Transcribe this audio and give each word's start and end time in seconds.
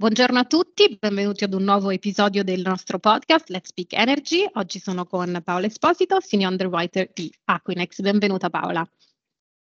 Buongiorno 0.00 0.38
a 0.38 0.44
tutti, 0.44 0.96
benvenuti 0.96 1.42
ad 1.42 1.54
un 1.54 1.64
nuovo 1.64 1.90
episodio 1.90 2.44
del 2.44 2.60
nostro 2.60 3.00
podcast 3.00 3.48
Let's 3.48 3.70
Speak 3.70 3.94
Energy. 3.94 4.48
Oggi 4.52 4.78
sono 4.78 5.04
con 5.06 5.40
Paola 5.42 5.66
Esposito, 5.66 6.20
Senior 6.20 6.52
Underwriter 6.52 7.10
di 7.12 7.28
Aquinex. 7.46 8.00
Benvenuta 8.02 8.48
Paola. 8.48 8.88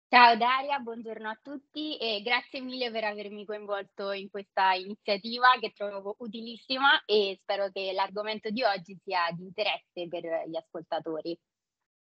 Ciao 0.08 0.38
Daria, 0.38 0.78
buongiorno 0.78 1.30
a 1.30 1.40
tutti 1.42 1.98
e 1.98 2.22
grazie 2.22 2.62
mille 2.62 2.92
per 2.92 3.06
avermi 3.06 3.44
coinvolto 3.44 4.12
in 4.12 4.30
questa 4.30 4.74
iniziativa 4.74 5.48
che 5.60 5.74
trovo 5.76 6.16
utilissima 6.20 7.04
e 7.06 7.40
spero 7.42 7.72
che 7.72 7.92
l'argomento 7.92 8.52
di 8.52 8.62
oggi 8.62 8.96
sia 9.04 9.32
di 9.36 9.46
interesse 9.46 10.08
per 10.08 10.44
gli 10.48 10.56
ascoltatori. 10.56 11.36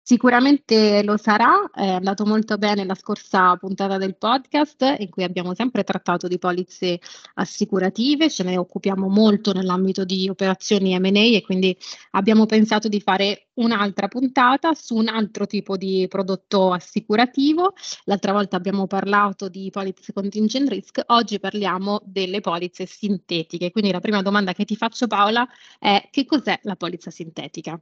Sicuramente 0.02 1.04
lo 1.04 1.16
sarà, 1.16 1.70
è 1.72 1.86
andato 1.86 2.26
molto 2.26 2.58
bene 2.58 2.84
la 2.84 2.96
scorsa 2.96 3.54
puntata 3.56 3.96
del 3.96 4.16
podcast 4.16 4.96
in 4.98 5.08
cui 5.08 5.22
abbiamo 5.22 5.54
sempre 5.54 5.84
trattato 5.84 6.26
di 6.26 6.36
polizze 6.38 6.98
assicurative, 7.34 8.28
ce 8.28 8.42
ne 8.42 8.56
occupiamo 8.56 9.06
molto 9.08 9.52
nell'ambito 9.52 10.04
di 10.04 10.28
operazioni 10.28 10.98
M&A 10.98 11.36
e 11.36 11.42
quindi 11.42 11.76
abbiamo 12.12 12.46
pensato 12.46 12.88
di 12.88 13.00
fare 13.00 13.50
un'altra 13.54 14.08
puntata 14.08 14.74
su 14.74 14.96
un 14.96 15.06
altro 15.06 15.46
tipo 15.46 15.76
di 15.76 16.06
prodotto 16.08 16.72
assicurativo. 16.72 17.74
L'altra 18.04 18.32
volta 18.32 18.56
abbiamo 18.56 18.86
parlato 18.88 19.48
di 19.48 19.70
polizze 19.70 20.12
contingent 20.12 20.68
risk, 20.70 21.02
oggi 21.06 21.38
parliamo 21.38 22.00
delle 22.04 22.40
polizze 22.40 22.84
sintetiche. 22.84 23.70
Quindi 23.70 23.92
la 23.92 24.00
prima 24.00 24.22
domanda 24.22 24.54
che 24.54 24.64
ti 24.64 24.74
faccio 24.76 25.06
Paola 25.06 25.46
è 25.78 26.08
che 26.10 26.24
cos'è 26.24 26.58
la 26.62 26.74
polizza 26.74 27.10
sintetica? 27.10 27.80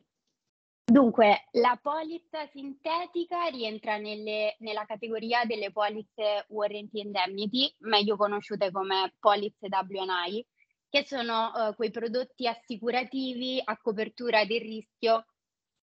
Dunque, 0.90 1.44
la 1.52 1.78
polizza 1.82 2.46
sintetica 2.46 3.48
rientra 3.48 3.98
nelle, 3.98 4.56
nella 4.60 4.86
categoria 4.86 5.44
delle 5.44 5.70
polizze 5.70 6.46
warranty 6.48 7.00
indemnity, 7.00 7.70
meglio 7.80 8.16
conosciute 8.16 8.70
come 8.70 9.12
polizze 9.20 9.68
WNI, 9.68 10.46
che 10.88 11.04
sono 11.04 11.52
uh, 11.54 11.74
quei 11.74 11.90
prodotti 11.90 12.48
assicurativi 12.48 13.60
a 13.62 13.76
copertura 13.76 14.46
del 14.46 14.62
rischio 14.62 15.26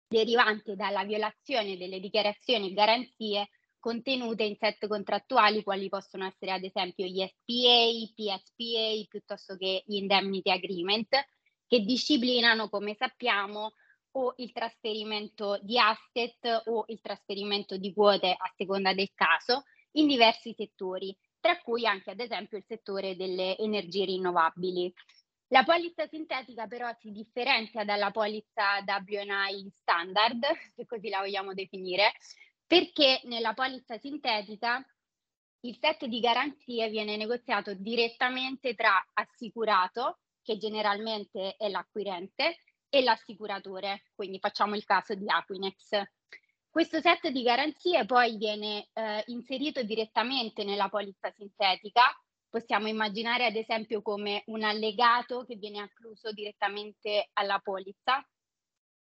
derivante 0.08 0.76
dalla 0.76 1.04
violazione 1.04 1.78
delle 1.78 2.00
dichiarazioni 2.00 2.72
e 2.72 2.74
garanzie 2.74 3.50
contenute 3.78 4.42
in 4.42 4.56
set 4.58 4.88
contrattuali, 4.88 5.62
quali 5.62 5.88
possono 5.88 6.26
essere 6.26 6.52
ad 6.52 6.64
esempio 6.64 7.06
gli 7.06 7.24
SPA, 7.24 8.12
PSPA, 8.16 9.06
piuttosto 9.08 9.56
che 9.56 9.84
gli 9.86 9.98
indemnity 9.98 10.50
agreement, 10.50 11.10
che 11.68 11.82
disciplinano, 11.82 12.70
come 12.70 12.96
sappiamo, 12.96 13.74
o 14.18 14.34
il 14.38 14.52
trasferimento 14.52 15.60
di 15.62 15.78
asset 15.78 16.64
o 16.66 16.86
il 16.88 17.00
trasferimento 17.02 17.78
di 17.78 17.94
quote 17.94 18.32
a 18.32 18.54
seconda 18.56 18.94
del 18.94 19.12
caso 19.14 19.64
in 19.92 20.08
diversi 20.08 20.54
settori, 20.54 21.16
tra 21.40 21.60
cui 21.62 21.86
anche 21.86 22.12
ad 22.12 22.20
esempio 22.20 22.58
il 22.58 22.66
settore 22.68 23.16
delle 23.16 23.58
energie 23.58 24.06
rinnovabili. 24.06 24.94
La 25.50 25.64
polizza 25.64 26.08
sintetica 26.08 26.66
però 26.68 26.92
si 27.00 27.12
differenzia 27.12 27.84
dalla 27.84 28.12
polizza 28.12 28.84
WNI 28.86 29.72
standard, 29.82 30.44
se 30.76 30.86
così 30.86 31.10
la 31.10 31.20
vogliamo 31.20 31.54
definire, 31.54 32.14
perché 32.66 33.22
nella 33.26 33.54
polizza 33.54 33.98
sintetica 34.00 34.84
il 35.62 35.78
set 35.80 36.06
di 36.06 36.20
garanzie 36.20 36.90
viene 36.90 37.16
negoziato 37.16 37.74
direttamente 37.74 38.76
tra 38.76 39.04
assicurato, 39.14 40.20
che 40.42 40.58
generalmente 40.58 41.56
è 41.58 41.70
l'acquirente, 41.70 42.58
e 42.96 43.04
l'assicuratore, 43.04 44.04
quindi 44.16 44.40
facciamo 44.40 44.74
il 44.76 44.86
caso 44.86 45.16
di 45.16 45.26
Aquinex. 45.28 46.02
Questo 46.70 47.02
set 47.02 47.28
di 47.28 47.42
garanzie 47.42 48.06
poi 48.06 48.38
viene 48.38 48.88
eh, 48.94 49.22
inserito 49.28 49.84
direttamente 49.84 50.64
nella 50.64 50.88
polizza 50.88 51.30
sintetica, 51.32 52.04
possiamo 52.50 52.88
immaginare 52.88 53.46
ad 53.46 53.56
esempio 53.56 54.02
come 54.02 54.44
un 54.46 54.64
allegato 54.64 55.44
che 55.44 55.56
viene 55.56 55.80
accluso 55.80 56.32
direttamente 56.32 57.30
alla 57.34 57.60
polizza. 57.60 58.26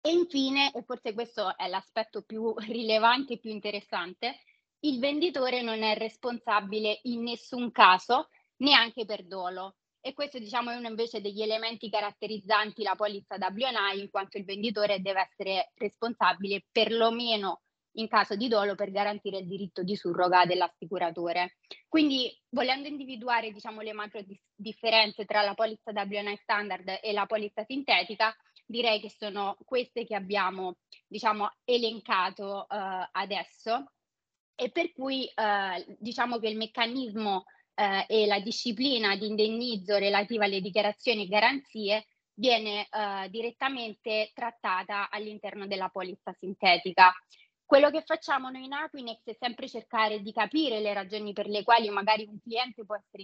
E 0.02 0.12
infine, 0.12 0.72
e 0.74 0.82
forse 0.84 1.14
questo 1.14 1.56
è 1.56 1.68
l'aspetto 1.68 2.24
più 2.24 2.52
rilevante 2.58 3.34
e 3.34 3.40
più 3.40 3.52
interessante, 3.52 4.40
il 4.80 5.00
venditore 5.00 5.62
non 5.62 5.84
è 5.84 5.96
responsabile 5.96 7.00
in 7.04 7.22
nessun 7.22 7.72
caso, 7.72 8.30
neanche 8.58 9.06
per 9.06 9.24
dolo. 9.26 9.76
E 10.06 10.12
questo 10.12 10.38
diciamo 10.38 10.70
è 10.70 10.76
uno 10.76 10.90
invece 10.90 11.22
degli 11.22 11.42
elementi 11.42 11.90
caratterizzanti 11.90 12.84
la 12.84 12.94
polizza 12.94 13.38
WNI, 13.38 14.02
in 14.02 14.10
quanto 14.10 14.38
il 14.38 14.44
venditore 14.44 15.00
deve 15.00 15.22
essere 15.22 15.72
responsabile 15.76 16.66
perlomeno 16.70 17.62
in 17.94 18.10
caso 18.10 18.36
di 18.36 18.50
dolo 18.50 18.76
per 18.76 18.92
garantire 18.92 19.38
il 19.38 19.48
diritto 19.48 19.82
di 19.82 19.96
surroga 19.96 20.46
dell'assicuratore. 20.46 21.56
Quindi 21.88 22.30
volendo 22.50 22.90
individuare 22.90 23.52
diciamo, 23.52 23.80
le 23.80 23.94
macro 23.94 24.20
differenze 24.54 25.24
tra 25.24 25.42
la 25.42 25.54
polizza 25.54 25.94
WNI 25.94 26.36
standard 26.36 27.00
e 27.02 27.14
la 27.14 27.26
polizza 27.26 27.64
sintetica, 27.64 28.36
direi 28.66 29.00
che 29.00 29.10
sono 29.10 29.56
queste 29.64 30.06
che 30.06 30.16
abbiamo 30.16 30.80
diciamo, 31.08 31.50
elencato 31.64 32.66
uh, 32.70 33.08
adesso 33.10 33.92
e 34.54 34.70
per 34.70 34.92
cui 34.92 35.32
uh, 35.34 35.96
diciamo 35.98 36.40
che 36.40 36.50
il 36.50 36.58
meccanismo 36.58 37.46
eh, 37.76 38.06
e 38.08 38.26
la 38.26 38.40
disciplina 38.40 39.16
di 39.16 39.28
indennizzo 39.28 39.98
relativa 39.98 40.46
alle 40.46 40.62
dichiarazioni 40.62 41.24
e 41.24 41.28
garanzie 41.28 42.08
viene 42.36 42.88
eh, 42.90 43.30
direttamente 43.30 44.32
trattata 44.34 45.10
all'interno 45.10 45.68
della 45.68 45.90
polizza 45.90 46.34
sintetica. 46.40 47.14
Quello 47.66 47.90
che 47.90 48.04
facciamo 48.06 48.50
noi 48.50 48.66
in 48.66 48.74
Aquinex 48.74 49.22
è 49.24 49.36
sempre 49.40 49.68
cercare 49.68 50.22
di 50.22 50.32
capire 50.32 50.80
le 50.80 50.94
ragioni 50.94 51.34
per 51.34 51.48
le 51.48 51.64
quali 51.64 51.90
magari 51.90 52.26
un 52.28 52.40
cliente 52.40 52.86
può 52.86 52.96
essere 52.96 53.24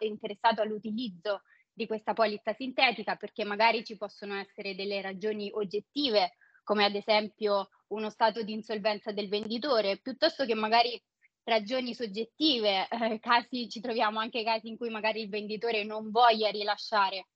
interessato 0.00 0.62
all'utilizzo 0.62 1.42
di 1.72 1.86
questa 1.86 2.12
polizza 2.12 2.52
sintetica, 2.52 3.16
perché 3.16 3.42
magari 3.44 3.84
ci 3.84 3.96
possono 3.96 4.36
essere 4.36 4.74
delle 4.74 5.00
ragioni 5.00 5.50
oggettive, 5.52 6.36
come 6.62 6.84
ad 6.84 6.94
esempio 6.94 7.70
uno 7.88 8.10
stato 8.10 8.42
di 8.42 8.52
insolvenza 8.52 9.12
del 9.12 9.28
venditore, 9.28 9.98
piuttosto 9.98 10.44
che 10.44 10.54
magari 10.54 11.00
ragioni 11.44 11.94
soggettive, 11.94 12.88
eh, 12.88 13.18
casi, 13.18 13.68
ci 13.68 13.80
troviamo 13.80 14.18
anche 14.18 14.42
casi 14.44 14.68
in 14.68 14.76
cui 14.76 14.90
magari 14.90 15.22
il 15.22 15.28
venditore 15.28 15.84
non 15.84 16.10
voglia 16.10 16.50
rilasciare 16.50 17.26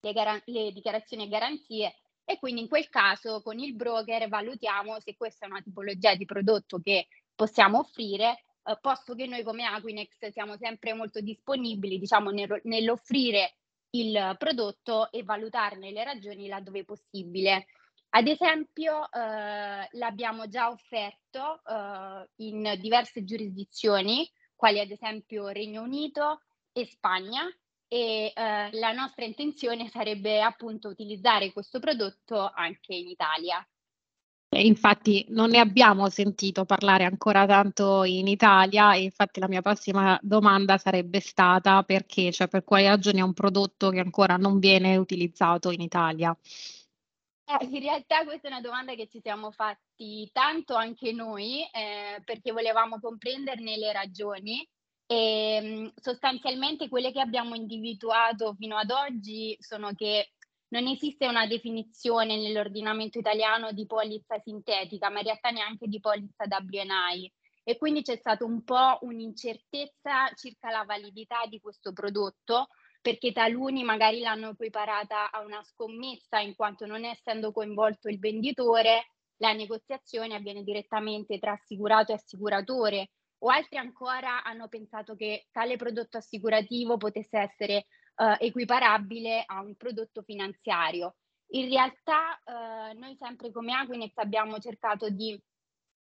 le, 0.00 0.12
gar- 0.12 0.42
le 0.46 0.72
dichiarazioni 0.72 1.24
e 1.24 1.28
garanzie 1.28 1.94
e 2.24 2.38
quindi 2.38 2.62
in 2.62 2.68
quel 2.68 2.88
caso 2.88 3.42
con 3.42 3.58
il 3.58 3.74
broker 3.74 4.28
valutiamo 4.28 4.98
se 5.00 5.14
questa 5.16 5.46
è 5.46 5.48
una 5.48 5.60
tipologia 5.60 6.14
di 6.14 6.24
prodotto 6.24 6.80
che 6.80 7.08
possiamo 7.34 7.78
offrire, 7.78 8.44
eh, 8.64 8.78
posto 8.80 9.14
che 9.14 9.26
noi 9.26 9.42
come 9.42 9.64
Aquinex 9.64 10.28
siamo 10.30 10.56
sempre 10.56 10.94
molto 10.94 11.20
disponibili 11.20 11.98
diciamo, 11.98 12.30
nel, 12.30 12.60
nell'offrire 12.64 13.56
il 13.90 14.34
prodotto 14.38 15.10
e 15.12 15.22
valutarne 15.22 15.92
le 15.92 16.04
ragioni 16.04 16.48
laddove 16.48 16.84
possibile. 16.84 17.66
Ad 18.16 18.28
esempio, 18.28 19.10
eh, 19.10 19.88
l'abbiamo 19.90 20.46
già 20.46 20.70
offerto 20.70 21.60
eh, 21.66 22.28
in 22.44 22.78
diverse 22.80 23.24
giurisdizioni, 23.24 24.30
quali 24.54 24.78
ad 24.78 24.90
esempio 24.90 25.48
Regno 25.48 25.82
Unito 25.82 26.42
e 26.72 26.86
Spagna, 26.86 27.42
e 27.88 28.32
eh, 28.32 28.70
la 28.72 28.92
nostra 28.92 29.24
intenzione 29.24 29.88
sarebbe 29.88 30.40
appunto 30.40 30.88
utilizzare 30.88 31.52
questo 31.52 31.80
prodotto 31.80 32.52
anche 32.54 32.94
in 32.94 33.08
Italia. 33.08 33.66
Infatti 34.50 35.26
non 35.30 35.50
ne 35.50 35.58
abbiamo 35.58 36.08
sentito 36.08 36.64
parlare 36.64 37.02
ancora 37.02 37.44
tanto 37.46 38.04
in 38.04 38.28
Italia 38.28 38.94
e 38.94 39.02
infatti 39.02 39.40
la 39.40 39.48
mia 39.48 39.60
prossima 39.60 40.16
domanda 40.22 40.78
sarebbe 40.78 41.18
stata 41.18 41.82
perché, 41.82 42.30
cioè 42.30 42.46
per 42.46 42.62
quali 42.62 42.86
ragioni 42.86 43.18
è 43.18 43.22
un 43.22 43.32
prodotto 43.32 43.90
che 43.90 43.98
ancora 43.98 44.36
non 44.36 44.60
viene 44.60 44.96
utilizzato 44.96 45.72
in 45.72 45.80
Italia. 45.80 46.36
Eh, 47.46 47.64
in 47.66 47.80
realtà 47.80 48.24
questa 48.24 48.48
è 48.48 48.50
una 48.50 48.60
domanda 48.62 48.94
che 48.94 49.06
ci 49.06 49.20
siamo 49.20 49.50
fatti 49.50 50.30
tanto 50.32 50.74
anche 50.74 51.12
noi 51.12 51.62
eh, 51.72 52.22
perché 52.24 52.52
volevamo 52.52 52.98
comprenderne 53.00 53.76
le 53.76 53.92
ragioni. 53.92 54.66
E 55.06 55.60
mm, 55.62 55.86
sostanzialmente 56.00 56.88
quelle 56.88 57.12
che 57.12 57.20
abbiamo 57.20 57.54
individuato 57.54 58.54
fino 58.54 58.76
ad 58.76 58.90
oggi 58.90 59.54
sono 59.60 59.92
che 59.92 60.32
non 60.68 60.86
esiste 60.86 61.26
una 61.26 61.46
definizione 61.46 62.36
nell'ordinamento 62.36 63.18
italiano 63.18 63.72
di 63.72 63.86
polizza 63.86 64.38
sintetica, 64.42 65.10
ma 65.10 65.18
in 65.18 65.24
realtà 65.26 65.50
neanche 65.50 65.86
di 65.86 66.00
polizza 66.00 66.46
WNI 66.48 67.30
e 67.64 67.78
quindi 67.78 68.02
c'è 68.02 68.16
stata 68.16 68.44
un 68.44 68.62
po' 68.62 68.98
un'incertezza 69.02 70.32
circa 70.34 70.70
la 70.70 70.84
validità 70.84 71.46
di 71.48 71.60
questo 71.60 71.92
prodotto 71.92 72.68
perché 73.04 73.32
taluni 73.32 73.84
magari 73.84 74.20
l'hanno 74.20 74.48
equiparata 74.48 75.30
a 75.30 75.40
una 75.42 75.62
scommessa 75.62 76.38
in 76.38 76.54
quanto 76.54 76.86
non 76.86 77.04
essendo 77.04 77.52
coinvolto 77.52 78.08
il 78.08 78.18
venditore, 78.18 79.08
la 79.42 79.52
negoziazione 79.52 80.34
avviene 80.34 80.62
direttamente 80.62 81.38
tra 81.38 81.52
assicurato 81.52 82.12
e 82.12 82.14
assicuratore 82.14 83.10
o 83.40 83.48
altri 83.48 83.76
ancora 83.76 84.42
hanno 84.42 84.68
pensato 84.68 85.16
che 85.16 85.48
tale 85.52 85.76
prodotto 85.76 86.16
assicurativo 86.16 86.96
potesse 86.96 87.36
essere 87.36 87.84
uh, 88.16 88.36
equiparabile 88.38 89.42
a 89.44 89.60
un 89.60 89.74
prodotto 89.76 90.22
finanziario. 90.22 91.16
In 91.48 91.68
realtà 91.68 92.40
uh, 92.42 92.98
noi 92.98 93.14
sempre 93.16 93.52
come 93.52 93.74
Aquinex 93.74 94.12
abbiamo 94.16 94.58
cercato 94.60 95.10
di 95.10 95.38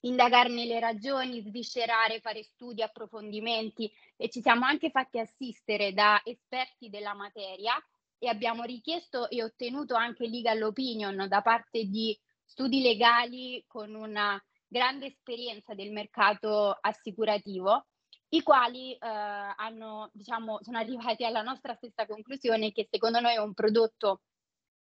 indagarne 0.01 0.65
le 0.65 0.81
ragioni, 0.81 1.41
sviscerare, 1.41 2.21
fare 2.21 2.43
studi, 2.43 2.83
approfondimenti. 2.83 3.91
E 4.17 4.29
ci 4.29 4.41
siamo 4.41 4.65
anche 4.65 4.91
fatti 4.91 5.19
assistere 5.19 5.93
da 5.93 6.21
esperti 6.25 6.89
della 6.89 7.15
materia 7.15 7.75
e 8.19 8.29
abbiamo 8.29 8.65
richiesto 8.65 9.29
e 9.29 9.43
ottenuto 9.43 9.95
anche 9.95 10.27
legal 10.27 10.63
opinion 10.63 11.27
da 11.29 11.41
parte 11.41 11.85
di 11.85 12.19
studi 12.45 12.81
legali 12.81 13.65
con 13.67 13.95
una 13.95 14.43
grande 14.67 15.07
esperienza 15.07 15.75
del 15.75 15.93
mercato 15.93 16.77
assicurativo, 16.81 17.87
i 18.31 18.43
quali 18.43 18.93
eh, 18.93 18.99
hanno, 18.99 20.11
diciamo, 20.13 20.59
sono 20.63 20.79
arrivati 20.79 21.25
alla 21.25 21.43
nostra 21.43 21.75
stessa 21.75 22.07
conclusione 22.07 22.73
che 22.73 22.87
secondo 22.91 23.21
noi 23.21 23.35
è 23.35 23.39
un 23.39 23.55
prodotto 23.55 24.23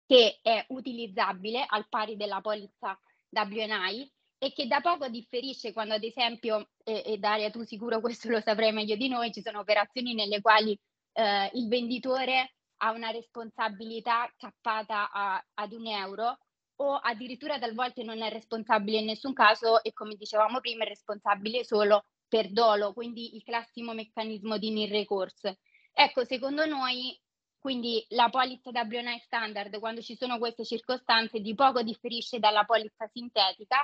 che 0.07 0.39
è 0.43 0.65
utilizzabile 0.69 1.65
al 1.67 1.89
pari 1.89 2.17
della 2.17 2.41
polizza 2.41 2.99
WNI 3.31 4.13
e 4.45 4.53
che 4.53 4.67
da 4.67 4.83
poco 4.83 5.09
differisce 5.09 5.73
quando 5.73 5.95
ad 5.95 6.05
esempio, 6.05 6.69
e, 6.85 7.03
e 7.07 7.17
Daria 7.17 7.49
tu 7.49 7.63
sicuro 7.63 8.01
questo 8.01 8.29
lo 8.29 8.41
saprai 8.43 8.73
meglio 8.73 8.95
di 8.95 9.09
noi, 9.09 9.33
ci 9.33 9.41
sono 9.41 9.61
operazioni 9.61 10.13
nelle 10.13 10.43
quali 10.43 10.79
eh, 11.15 11.51
il 11.55 11.67
venditore 11.67 12.53
ha 12.83 12.91
una 12.91 13.09
responsabilità 13.09 14.31
cappata 14.37 15.11
a, 15.11 15.43
ad 15.55 15.73
un 15.73 15.87
euro 15.87 16.37
o 16.77 16.95
addirittura 16.97 17.59
talvolta 17.59 18.03
non 18.03 18.21
è 18.21 18.31
responsabile 18.31 18.99
in 18.99 19.07
nessun 19.07 19.33
caso 19.33 19.83
e 19.83 19.95
come 19.95 20.15
dicevamo 20.15 20.61
prima 20.61 20.85
è 20.85 20.89
responsabile 20.89 21.65
solo 21.65 22.05
per 22.29 22.53
dolo, 22.53 22.93
quindi 22.93 23.37
il 23.37 23.45
classico 23.45 23.95
meccanismo 23.95 24.59
di 24.59 24.71
nil 24.71 24.91
recourse. 24.91 25.61
Ecco, 25.91 26.23
secondo 26.27 26.67
noi 26.67 27.19
quindi 27.59 28.05
la 28.11 28.29
polizza 28.29 28.69
WNI 28.69 29.21
standard 29.21 29.79
quando 29.79 30.03
ci 30.03 30.17
sono 30.17 30.37
queste 30.37 30.67
circostanze 30.67 31.41
di 31.41 31.55
poco 31.55 31.83
differisce 31.83 32.39
dalla 32.39 32.65
polizza 32.65 33.09
sintetica 33.11 33.83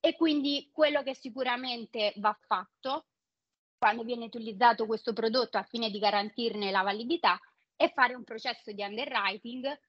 e 0.00 0.16
quindi 0.16 0.70
quello 0.72 1.02
che 1.02 1.14
sicuramente 1.14 2.14
va 2.16 2.36
fatto 2.46 3.06
quando 3.78 4.02
viene 4.02 4.26
utilizzato 4.26 4.86
questo 4.86 5.12
prodotto 5.12 5.58
a 5.58 5.62
fine 5.62 5.90
di 5.90 5.98
garantirne 5.98 6.70
la 6.70 6.82
validità 6.82 7.38
è 7.76 7.90
fare 7.92 8.14
un 8.14 8.24
processo 8.24 8.72
di 8.72 8.82
underwriting 8.82 9.66
eh, 9.66 9.80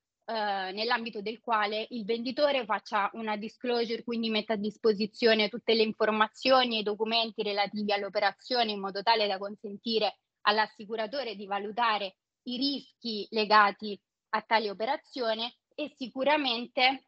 nell'ambito 0.72 1.22
del 1.22 1.42
quale 1.42 1.88
il 1.90 2.06
venditore 2.06 2.63
faccia 2.63 3.10
una 3.13 3.36
disclosure, 3.36 4.04
quindi 4.04 4.30
metta 4.30 4.54
a 4.54 4.58
disposizione 4.58 5.50
tutte 5.50 5.74
le 5.74 5.84
informazioni 5.84 6.78
e 6.78 6.80
i 6.80 6.84
documenti 6.84 7.44
relativi 7.44 7.92
all'operazione 7.92 8.72
in 8.72 8.80
modo 8.80 9.02
tale 9.04 9.28
da 9.28 9.38
consentire 9.38 10.19
all'assicuratore 10.44 11.36
di 11.36 11.46
valutare 11.46 12.16
i 12.44 12.57
rischi 12.57 13.28
legati 13.31 14.00
a 14.30 14.42
tale 14.42 14.69
operazione 14.69 15.56
e 15.75 15.94
sicuramente 15.98 17.07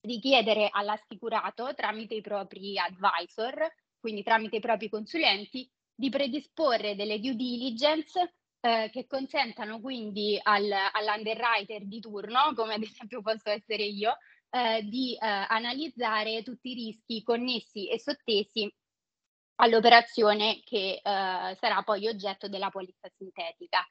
richiedere 0.00 0.68
all'assicurato 0.70 1.74
tramite 1.74 2.14
i 2.14 2.20
propri 2.20 2.78
advisor, 2.78 3.72
quindi 3.98 4.22
tramite 4.22 4.56
i 4.56 4.60
propri 4.60 4.88
consulenti, 4.88 5.70
di 5.94 6.08
predisporre 6.10 6.94
delle 6.94 7.18
due 7.18 7.34
diligence 7.34 8.34
eh, 8.60 8.88
che 8.92 9.06
consentano 9.06 9.80
quindi 9.80 10.38
al, 10.40 10.70
all'underwriter 10.70 11.84
di 11.86 12.00
turno, 12.00 12.52
come 12.54 12.74
ad 12.74 12.82
esempio 12.82 13.20
posso 13.20 13.50
essere 13.50 13.84
io, 13.84 14.16
eh, 14.50 14.82
di 14.84 15.14
eh, 15.14 15.26
analizzare 15.26 16.42
tutti 16.42 16.70
i 16.70 16.74
rischi 16.74 17.22
connessi 17.22 17.88
e 17.88 17.98
sottesi 17.98 18.72
all'operazione 19.56 20.60
che 20.64 20.94
eh, 20.94 21.00
sarà 21.02 21.82
poi 21.84 22.06
oggetto 22.06 22.48
della 22.48 22.70
polizza 22.70 23.08
sintetica. 23.16 23.84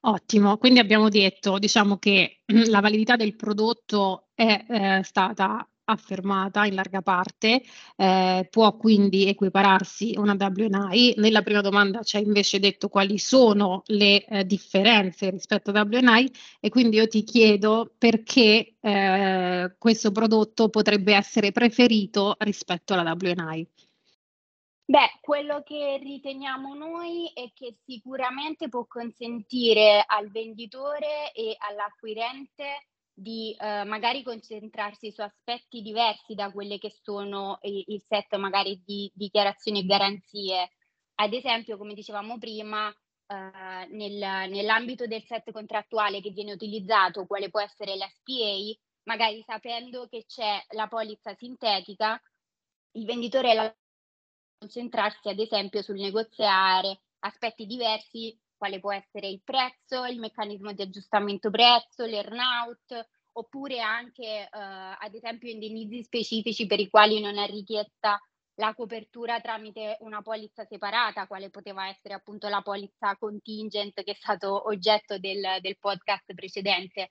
Ottimo, 0.00 0.56
quindi 0.58 0.78
abbiamo 0.78 1.08
detto, 1.08 1.58
diciamo 1.58 1.98
che 1.98 2.42
la 2.68 2.80
validità 2.80 3.16
del 3.16 3.34
prodotto 3.36 4.28
è 4.34 4.64
eh, 4.68 5.02
stata 5.02 5.68
affermata 5.88 6.66
in 6.66 6.74
larga 6.74 7.02
parte, 7.02 7.62
eh, 7.96 8.46
può 8.50 8.76
quindi 8.76 9.26
equipararsi 9.26 10.14
una 10.16 10.36
WNI. 10.38 11.14
Nella 11.16 11.42
prima 11.42 11.60
domanda 11.60 12.02
ci 12.02 12.16
hai 12.16 12.24
invece 12.24 12.60
detto 12.60 12.88
quali 12.88 13.18
sono 13.18 13.82
le 13.86 14.24
eh, 14.24 14.44
differenze 14.44 15.30
rispetto 15.30 15.70
a 15.70 15.82
WNI 15.82 16.30
e 16.60 16.68
quindi 16.68 16.96
io 16.96 17.08
ti 17.08 17.24
chiedo 17.24 17.92
perché 17.98 18.76
eh, 18.80 19.74
questo 19.78 20.12
prodotto 20.12 20.68
potrebbe 20.68 21.14
essere 21.14 21.52
preferito 21.52 22.36
rispetto 22.38 22.94
alla 22.94 23.16
WNI. 23.18 23.66
Beh, 24.90 25.18
quello 25.20 25.62
che 25.64 25.98
riteniamo 25.98 26.72
noi 26.74 27.30
è 27.34 27.52
che 27.52 27.76
sicuramente 27.84 28.70
può 28.70 28.86
consentire 28.86 30.02
al 30.06 30.30
venditore 30.30 31.30
e 31.34 31.54
all'acquirente 31.58 32.86
di 33.12 33.54
eh, 33.60 33.84
magari 33.84 34.22
concentrarsi 34.22 35.10
su 35.12 35.20
aspetti 35.20 35.82
diversi 35.82 36.34
da 36.34 36.50
quelle 36.50 36.78
che 36.78 36.90
sono 37.02 37.58
il, 37.64 37.84
il 37.88 38.02
set 38.08 38.34
magari 38.36 38.82
di 38.82 39.10
dichiarazioni 39.14 39.80
e 39.80 39.84
garanzie. 39.84 40.70
Ad 41.16 41.34
esempio, 41.34 41.76
come 41.76 41.92
dicevamo 41.92 42.38
prima, 42.38 42.88
eh, 42.88 43.86
nel, 43.90 44.48
nell'ambito 44.50 45.06
del 45.06 45.22
set 45.24 45.50
contrattuale 45.52 46.22
che 46.22 46.30
viene 46.30 46.52
utilizzato, 46.52 47.26
quale 47.26 47.50
può 47.50 47.60
essere 47.60 47.94
l'SPA, 47.94 48.80
magari 49.02 49.42
sapendo 49.42 50.06
che 50.08 50.24
c'è 50.26 50.64
la 50.70 50.86
polizza 50.86 51.34
sintetica, 51.34 52.18
il 52.92 53.04
venditore 53.04 53.52
la 53.52 53.76
concentrarsi 54.58 55.28
ad 55.28 55.38
esempio 55.38 55.82
sul 55.82 55.98
negoziare 55.98 57.00
aspetti 57.20 57.66
diversi, 57.66 58.36
quale 58.56 58.80
può 58.80 58.92
essere 58.92 59.28
il 59.28 59.40
prezzo, 59.42 60.04
il 60.04 60.18
meccanismo 60.18 60.72
di 60.72 60.82
aggiustamento 60.82 61.50
prezzo, 61.50 62.04
l'earnout, 62.04 63.08
oppure 63.32 63.80
anche 63.80 64.24
eh, 64.24 64.48
ad 64.50 65.14
esempio 65.14 65.48
indennizi 65.48 66.02
specifici 66.02 66.66
per 66.66 66.80
i 66.80 66.88
quali 66.88 67.20
non 67.20 67.38
è 67.38 67.46
richiesta 67.46 68.20
la 68.56 68.74
copertura 68.74 69.40
tramite 69.40 69.98
una 70.00 70.20
polizza 70.20 70.64
separata, 70.64 71.28
quale 71.28 71.48
poteva 71.48 71.86
essere 71.88 72.14
appunto 72.14 72.48
la 72.48 72.60
polizza 72.60 73.16
contingent 73.16 74.02
che 74.02 74.10
è 74.10 74.16
stato 74.16 74.66
oggetto 74.66 75.18
del, 75.18 75.58
del 75.60 75.78
podcast 75.78 76.34
precedente. 76.34 77.08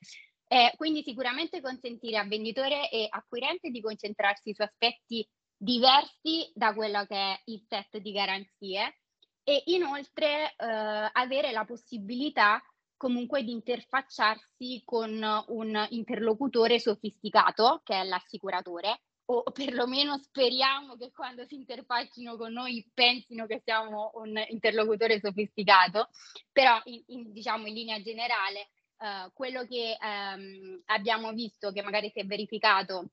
Eh, 0.49 0.73
quindi 0.75 1.03
sicuramente 1.03 1.61
consentire 1.61 2.17
a 2.17 2.25
venditore 2.25 2.89
e 2.89 3.07
acquirente 3.09 3.69
di 3.69 3.81
concentrarsi 3.81 4.53
su 4.53 4.61
aspetti 4.61 5.25
diversi 5.57 6.49
da 6.53 6.73
quello 6.73 7.05
che 7.05 7.15
è 7.15 7.41
il 7.45 7.65
set 7.67 7.97
di 7.97 8.11
garanzie 8.11 8.99
e 9.43 9.63
inoltre 9.65 10.53
eh, 10.55 11.09
avere 11.11 11.51
la 11.51 11.65
possibilità 11.65 12.61
comunque 12.95 13.43
di 13.43 13.51
interfacciarsi 13.51 14.81
con 14.83 15.43
un 15.47 15.87
interlocutore 15.89 16.79
sofisticato 16.79 17.81
che 17.83 18.01
è 18.01 18.03
l'assicuratore 18.03 19.01
o 19.29 19.43
perlomeno 19.51 20.17
speriamo 20.17 20.95
che 20.95 21.11
quando 21.11 21.45
si 21.45 21.55
interfaccino 21.55 22.37
con 22.37 22.53
noi 22.53 22.89
pensino 22.93 23.45
che 23.45 23.61
siamo 23.63 24.11
un 24.15 24.41
interlocutore 24.49 25.19
sofisticato, 25.19 26.09
però 26.51 26.79
in, 26.85 27.03
in, 27.07 27.31
diciamo 27.33 27.67
in 27.67 27.73
linea 27.73 28.01
generale 28.01 28.69
eh, 28.99 29.29
quello 29.33 29.65
che 29.65 29.97
ehm, 29.99 30.81
abbiamo 30.85 31.33
visto 31.33 31.71
che 31.71 31.81
magari 31.81 32.09
si 32.09 32.19
è 32.19 32.25
verificato 32.25 33.09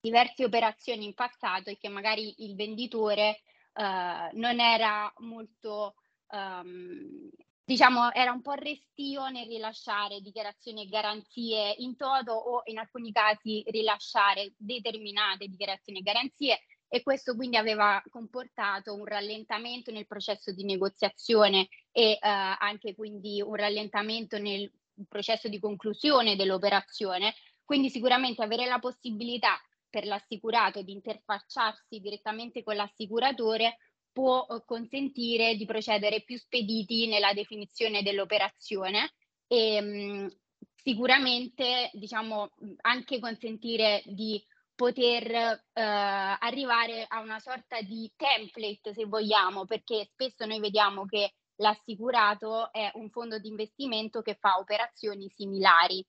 diverse 0.00 0.44
operazioni 0.44 1.04
in 1.04 1.14
passato 1.14 1.70
e 1.70 1.78
che 1.78 1.88
magari 1.88 2.34
il 2.38 2.54
venditore 2.54 3.42
uh, 3.74 4.38
non 4.38 4.60
era 4.60 5.12
molto, 5.18 5.94
um, 6.28 7.28
diciamo, 7.64 8.12
era 8.12 8.32
un 8.32 8.42
po' 8.42 8.52
restio 8.52 9.28
nel 9.28 9.46
rilasciare 9.46 10.20
dichiarazioni 10.20 10.82
e 10.82 10.88
garanzie 10.88 11.74
in 11.78 11.96
toto 11.96 12.32
o 12.32 12.62
in 12.66 12.78
alcuni 12.78 13.12
casi 13.12 13.62
rilasciare 13.68 14.52
determinate 14.56 15.48
dichiarazioni 15.48 15.98
e 16.00 16.02
garanzie 16.02 16.60
e 16.90 17.02
questo 17.02 17.36
quindi 17.36 17.56
aveva 17.58 18.02
comportato 18.08 18.94
un 18.94 19.04
rallentamento 19.04 19.90
nel 19.90 20.06
processo 20.06 20.52
di 20.52 20.64
negoziazione 20.64 21.68
e 21.92 22.12
uh, 22.12 22.16
anche 22.20 22.94
quindi 22.94 23.42
un 23.42 23.54
rallentamento 23.54 24.38
nel 24.38 24.72
processo 25.06 25.48
di 25.48 25.58
conclusione 25.58 26.34
dell'operazione. 26.34 27.34
Quindi 27.62 27.90
sicuramente 27.90 28.42
avere 28.42 28.66
la 28.66 28.78
possibilità 28.78 29.60
per 29.90 30.04
l'assicurato 30.06 30.82
di 30.82 30.92
interfacciarsi 30.92 31.98
direttamente 32.00 32.62
con 32.62 32.76
l'assicuratore 32.76 33.78
può 34.12 34.46
eh, 34.48 34.62
consentire 34.64 35.54
di 35.56 35.64
procedere 35.64 36.22
più 36.22 36.36
spediti 36.38 37.06
nella 37.06 37.32
definizione 37.32 38.02
dell'operazione 38.02 39.12
e 39.46 39.80
mh, 39.80 40.22
mm, 40.22 40.26
sicuramente 40.74 41.90
diciamo 41.92 42.50
anche 42.82 43.18
consentire 43.20 44.02
di 44.06 44.42
poter 44.74 45.30
eh, 45.30 45.60
arrivare 45.72 47.04
a 47.08 47.20
una 47.20 47.40
sorta 47.40 47.80
di 47.80 48.10
template 48.16 48.94
se 48.94 49.06
vogliamo 49.06 49.64
perché 49.64 50.08
spesso 50.12 50.46
noi 50.46 50.60
vediamo 50.60 51.04
che 51.04 51.32
l'assicurato 51.56 52.72
è 52.72 52.90
un 52.94 53.10
fondo 53.10 53.38
di 53.38 53.48
investimento 53.48 54.22
che 54.22 54.36
fa 54.40 54.58
operazioni 54.58 55.28
similari 55.34 56.04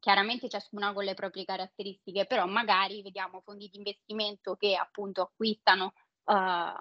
chiaramente 0.00 0.48
ciascuna 0.48 0.92
con 0.92 1.04
le 1.04 1.14
proprie 1.14 1.44
caratteristiche, 1.44 2.26
però 2.26 2.46
magari 2.46 3.02
vediamo 3.02 3.40
fondi 3.40 3.68
di 3.68 3.78
investimento 3.78 4.54
che 4.56 4.74
appunto 4.76 5.22
acquistano 5.22 5.92
uh, 6.24 6.32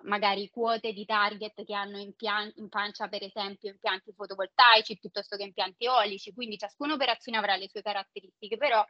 magari 0.04 0.50
quote 0.50 0.94
di 0.94 1.06
target 1.06 1.64
che 1.64 1.74
hanno 1.74 1.98
in, 1.98 2.14
pian- 2.16 2.52
in 2.56 2.70
pancia 2.70 3.08
per 3.08 3.24
esempio 3.24 3.70
impianti 3.70 4.14
fotovoltaici 4.14 4.98
piuttosto 4.98 5.36
che 5.38 5.44
impianti 5.44 5.86
eolici, 5.86 6.34
quindi 6.34 6.58
ciascuna 6.58 6.94
operazione 6.94 7.38
avrà 7.38 7.56
le 7.56 7.70
sue 7.70 7.82
caratteristiche, 7.82 8.58
però 8.58 8.84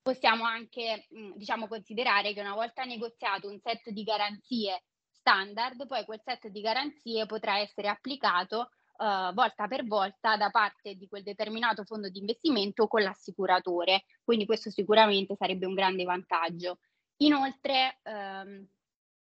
possiamo 0.00 0.44
anche 0.44 1.06
diciamo, 1.34 1.66
considerare 1.66 2.32
che 2.32 2.40
una 2.40 2.54
volta 2.54 2.84
negoziato 2.84 3.48
un 3.48 3.58
set 3.58 3.90
di 3.90 4.04
garanzie 4.04 4.84
standard, 5.10 5.84
poi 5.86 6.04
quel 6.04 6.20
set 6.22 6.46
di 6.46 6.60
garanzie 6.60 7.26
potrà 7.26 7.58
essere 7.58 7.88
applicato 7.88 8.70
uh, 8.96 9.32
volta 9.34 9.66
per 9.66 9.86
volta 9.86 10.36
da 10.36 10.50
parte 10.50 10.94
di 10.94 11.06
quel 11.08 11.22
determinato 11.22 11.84
fondo 11.84 12.08
di 12.08 12.18
investimento 12.18 12.86
con 12.86 13.02
l'assicuratore. 13.02 14.04
Quindi 14.24 14.46
questo 14.46 14.70
sicuramente 14.70 15.36
sarebbe 15.36 15.66
un 15.66 15.74
grande 15.74 16.04
vantaggio. 16.04 16.78
Inoltre, 17.18 17.98
ehm, 18.02 18.66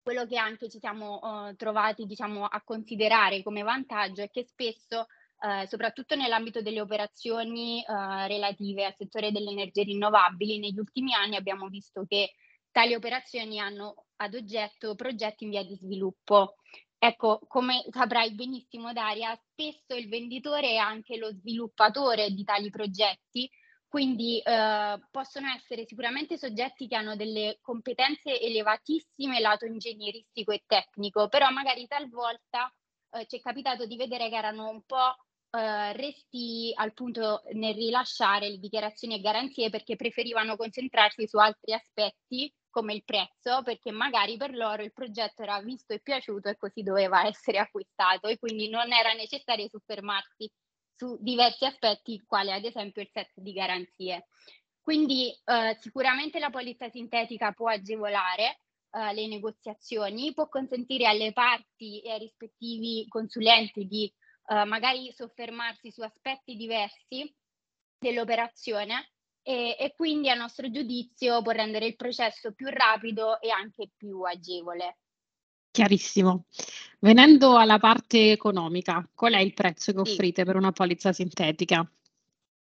quello 0.01 0.25
che 0.25 0.37
anche 0.37 0.69
ci 0.69 0.79
siamo 0.79 1.19
uh, 1.21 1.55
trovati 1.55 2.05
diciamo, 2.05 2.45
a 2.45 2.61
considerare 2.63 3.43
come 3.43 3.61
vantaggio 3.61 4.21
è 4.21 4.29
che 4.29 4.43
spesso 4.43 5.07
Uh, 5.39 5.67
soprattutto 5.67 6.15
nell'ambito 6.15 6.63
delle 6.63 6.81
operazioni 6.81 7.83
uh, 7.87 8.25
relative 8.25 8.85
al 8.85 8.95
settore 8.97 9.31
delle 9.31 9.51
energie 9.51 9.83
rinnovabili, 9.83 10.57
negli 10.57 10.79
ultimi 10.79 11.13
anni 11.13 11.35
abbiamo 11.35 11.67
visto 11.67 12.05
che 12.07 12.31
tali 12.71 12.95
operazioni 12.95 13.59
hanno 13.59 14.05
ad 14.15 14.33
oggetto 14.33 14.95
progetti 14.95 15.43
in 15.43 15.51
via 15.51 15.63
di 15.63 15.75
sviluppo. 15.75 16.55
Ecco, 16.99 17.39
come 17.47 17.85
saprai 17.91 18.33
benissimo 18.33 18.91
Daria, 18.91 19.35
spesso 19.35 19.93
il 19.93 20.09
venditore 20.09 20.71
è 20.71 20.75
anche 20.77 21.17
lo 21.17 21.31
sviluppatore 21.31 22.31
di 22.31 22.43
tali 22.43 22.71
progetti, 22.71 23.49
quindi 23.87 24.39
eh, 24.39 24.99
possono 25.11 25.47
essere 25.55 25.85
sicuramente 25.85 26.37
soggetti 26.37 26.87
che 26.87 26.95
hanno 26.95 27.15
delle 27.15 27.59
competenze 27.61 28.39
elevatissime 28.39 29.39
lato 29.39 29.65
ingegneristico 29.65 30.51
e 30.51 30.63
tecnico, 30.65 31.27
però 31.29 31.49
magari 31.51 31.85
talvolta 31.85 32.73
eh, 33.11 33.25
ci 33.27 33.37
è 33.37 33.41
capitato 33.41 33.85
di 33.85 33.95
vedere 33.95 34.29
che 34.29 34.35
erano 34.35 34.67
un 34.69 34.81
po' 34.83 35.15
eh, 35.51 35.93
resti 35.93 36.71
al 36.75 36.93
punto 36.93 37.43
nel 37.53 37.75
rilasciare 37.75 38.49
le 38.49 38.57
dichiarazioni 38.57 39.15
e 39.15 39.21
garanzie 39.21 39.69
perché 39.69 39.95
preferivano 39.95 40.55
concentrarsi 40.57 41.27
su 41.27 41.37
altri 41.37 41.73
aspetti 41.73 42.51
come 42.77 42.93
il 42.93 43.03
prezzo, 43.03 43.63
perché 43.63 43.89
magari 43.89 44.37
per 44.37 44.53
loro 44.53 44.83
il 44.83 44.93
progetto 44.93 45.41
era 45.41 45.59
visto 45.61 45.93
e 45.93 45.99
piaciuto 45.99 46.47
e 46.47 46.57
così 46.57 46.83
doveva 46.83 47.25
essere 47.25 47.57
acquistato 47.57 48.27
e 48.27 48.37
quindi 48.37 48.69
non 48.69 48.93
era 48.93 49.13
necessario 49.13 49.67
soffermarsi 49.67 50.47
su 50.95 51.17
diversi 51.19 51.65
aspetti, 51.65 52.21
quali 52.23 52.51
ad 52.51 52.63
esempio 52.63 53.01
il 53.01 53.09
set 53.11 53.31
di 53.33 53.51
garanzie. 53.51 54.27
Quindi 54.79 55.31
eh, 55.43 55.75
sicuramente 55.79 56.37
la 56.37 56.51
polizza 56.51 56.87
sintetica 56.87 57.51
può 57.51 57.67
agevolare 57.67 58.59
eh, 58.91 59.11
le 59.11 59.25
negoziazioni, 59.25 60.35
può 60.35 60.47
consentire 60.47 61.07
alle 61.07 61.33
parti 61.33 62.01
e 62.01 62.11
ai 62.11 62.19
rispettivi 62.19 63.07
consulenti 63.07 63.87
di 63.87 64.05
eh, 64.49 64.65
magari 64.65 65.11
soffermarsi 65.13 65.89
su 65.89 66.03
aspetti 66.03 66.55
diversi 66.55 67.35
dell'operazione 67.97 69.13
e, 69.47 69.77
e 69.79 69.93
quindi 69.95 70.29
a 70.29 70.35
nostro 70.35 70.69
giudizio 70.69 71.41
può 71.41 71.53
rendere 71.53 71.85
il 71.85 71.95
processo 71.95 72.51
più 72.51 72.67
rapido 72.67 73.39
e 73.39 73.49
anche 73.49 73.91
più 73.95 74.23
agevole. 74.23 74.97
Chiarissimo. 75.71 76.47
Venendo 76.99 77.55
alla 77.55 77.79
parte 77.79 78.31
economica, 78.31 79.09
qual 79.15 79.35
è 79.35 79.39
il 79.39 79.53
prezzo 79.53 79.93
che 79.93 79.99
offrite 79.99 80.41
sì. 80.41 80.45
per 80.45 80.57
una 80.57 80.73
polizza 80.73 81.13
sintetica? 81.13 81.89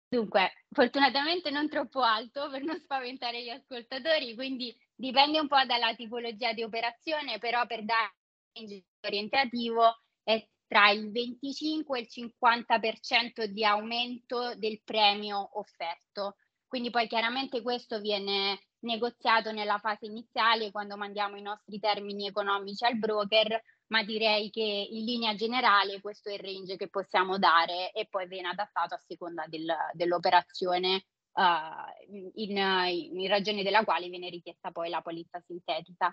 Dunque, 0.09 0.65
fortunatamente 0.71 1.49
non 1.51 1.69
troppo 1.69 2.01
alto 2.01 2.49
per 2.49 2.63
non 2.63 2.77
spaventare 2.81 3.41
gli 3.41 3.49
ascoltatori, 3.49 4.35
quindi 4.35 4.75
dipende 4.93 5.39
un 5.39 5.47
po' 5.47 5.63
dalla 5.65 5.95
tipologia 5.95 6.51
di 6.51 6.63
operazione, 6.63 7.39
però 7.39 7.65
per 7.65 7.85
dare 7.85 8.13
un 8.59 8.81
orientativo 9.03 10.01
è 10.21 10.45
tra 10.67 10.89
il 10.89 11.11
25 11.11 11.97
e 11.97 12.01
il 12.01 12.33
50% 12.35 13.45
di 13.45 13.63
aumento 13.63 14.53
del 14.55 14.81
premio 14.83 15.57
offerto. 15.57 16.35
Quindi 16.73 16.89
poi 16.89 17.05
chiaramente 17.07 17.61
questo 17.61 17.99
viene 17.99 18.59
negoziato 18.79 19.51
nella 19.51 19.77
fase 19.77 20.07
iniziale 20.07 20.71
quando 20.71 20.97
mandiamo 20.97 21.35
i 21.35 21.41
nostri 21.43 21.77
termini 21.77 22.25
economici 22.25 22.83
al 22.83 22.97
broker, 22.97 23.61
ma 23.91 24.01
direi 24.01 24.49
che 24.49 24.87
in 24.89 25.05
linea 25.05 25.35
generale 25.35 26.01
questo 26.01 26.29
è 26.29 26.33
il 26.33 26.39
range 26.39 26.75
che 26.75 26.89
possiamo 26.89 27.37
dare 27.37 27.91
e 27.91 28.07
poi 28.09 28.27
viene 28.27 28.47
adattato 28.47 28.95
a 28.95 29.03
seconda 29.05 29.45
del, 29.45 29.71
dell'operazione 29.91 31.03
uh, 31.33 32.09
in, 32.33 32.57
in 32.57 33.27
ragione 33.27 33.61
della 33.61 33.83
quale 33.83 34.09
viene 34.09 34.31
richiesta 34.31 34.71
poi 34.71 34.89
la 34.89 35.03
polizza 35.03 35.39
sintetica. 35.45 36.11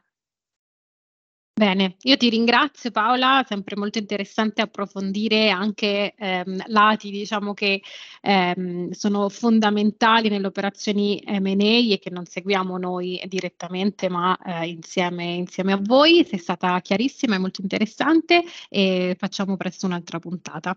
Bene, 1.61 1.97
io 2.05 2.17
ti 2.17 2.31
ringrazio 2.31 2.91
Paola, 2.91 3.45
sempre 3.47 3.77
molto 3.77 3.99
interessante 3.99 4.63
approfondire 4.63 5.51
anche 5.51 6.15
ehm, 6.17 6.63
lati 6.69 7.11
diciamo 7.11 7.53
che 7.53 7.83
ehm, 8.23 8.93
sono 8.93 9.29
fondamentali 9.29 10.31
nelle 10.31 10.47
operazioni 10.47 11.23
M&A 11.27 11.93
e 11.93 11.99
che 12.01 12.09
non 12.09 12.25
seguiamo 12.25 12.79
noi 12.79 13.23
direttamente 13.27 14.09
ma 14.09 14.39
eh, 14.39 14.69
insieme, 14.69 15.35
insieme 15.35 15.75
a 15.75 15.79
voi. 15.83 16.25
Sei 16.25 16.39
stata 16.39 16.81
chiarissima 16.81 17.35
e 17.35 17.39
molto 17.39 17.61
interessante 17.61 18.43
e 18.71 19.15
facciamo 19.19 19.59
presto 19.59 19.85
un'altra 19.85 20.19
puntata. 20.19 20.75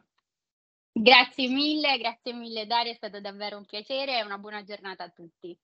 Grazie 0.91 1.47
mille, 1.47 1.97
grazie 1.97 2.33
mille 2.33 2.65
Daria, 2.65 2.91
è 2.91 2.95
stato 2.95 3.21
davvero 3.21 3.55
un 3.55 3.63
piacere 3.63 4.17
e 4.17 4.23
una 4.23 4.37
buona 4.37 4.65
giornata 4.65 5.05
a 5.05 5.09
tutti. 5.09 5.57